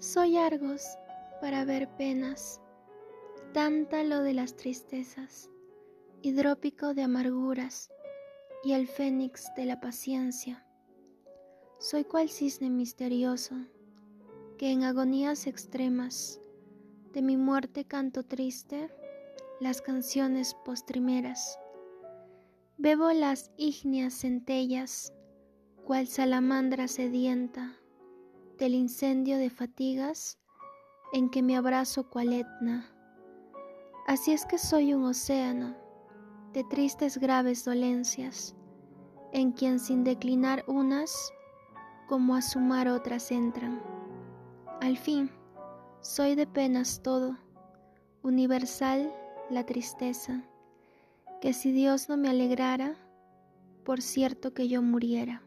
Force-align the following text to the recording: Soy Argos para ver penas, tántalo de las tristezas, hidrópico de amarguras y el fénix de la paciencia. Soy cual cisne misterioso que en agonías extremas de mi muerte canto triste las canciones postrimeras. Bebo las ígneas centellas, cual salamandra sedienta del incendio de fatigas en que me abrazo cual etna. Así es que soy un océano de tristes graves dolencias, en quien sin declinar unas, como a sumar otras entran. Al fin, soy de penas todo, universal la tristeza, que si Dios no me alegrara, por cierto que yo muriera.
Soy 0.00 0.38
Argos 0.38 0.96
para 1.42 1.66
ver 1.66 1.86
penas, 1.98 2.62
tántalo 3.52 4.22
de 4.22 4.32
las 4.32 4.56
tristezas, 4.56 5.50
hidrópico 6.22 6.94
de 6.94 7.02
amarguras 7.02 7.90
y 8.64 8.72
el 8.72 8.88
fénix 8.88 9.52
de 9.56 9.66
la 9.66 9.78
paciencia. 9.78 10.66
Soy 11.78 12.04
cual 12.04 12.30
cisne 12.30 12.70
misterioso 12.70 13.56
que 14.56 14.72
en 14.72 14.84
agonías 14.84 15.46
extremas 15.46 16.40
de 17.12 17.20
mi 17.20 17.36
muerte 17.36 17.84
canto 17.84 18.22
triste 18.22 18.88
las 19.60 19.82
canciones 19.82 20.56
postrimeras. 20.64 21.58
Bebo 22.78 23.12
las 23.12 23.50
ígneas 23.58 24.14
centellas, 24.14 25.12
cual 25.84 26.06
salamandra 26.06 26.88
sedienta 26.88 27.79
del 28.60 28.74
incendio 28.74 29.38
de 29.38 29.48
fatigas 29.48 30.38
en 31.14 31.30
que 31.30 31.42
me 31.42 31.56
abrazo 31.56 32.10
cual 32.10 32.34
etna. 32.34 32.86
Así 34.06 34.32
es 34.32 34.44
que 34.44 34.58
soy 34.58 34.92
un 34.92 35.04
océano 35.04 35.74
de 36.52 36.62
tristes 36.64 37.16
graves 37.16 37.64
dolencias, 37.64 38.54
en 39.32 39.52
quien 39.52 39.80
sin 39.80 40.04
declinar 40.04 40.62
unas, 40.66 41.32
como 42.06 42.34
a 42.34 42.42
sumar 42.42 42.86
otras 42.88 43.32
entran. 43.32 43.82
Al 44.82 44.98
fin, 44.98 45.30
soy 46.02 46.34
de 46.34 46.46
penas 46.46 47.02
todo, 47.02 47.38
universal 48.22 49.10
la 49.48 49.64
tristeza, 49.64 50.44
que 51.40 51.54
si 51.54 51.72
Dios 51.72 52.10
no 52.10 52.18
me 52.18 52.28
alegrara, 52.28 52.94
por 53.84 54.02
cierto 54.02 54.52
que 54.52 54.68
yo 54.68 54.82
muriera. 54.82 55.42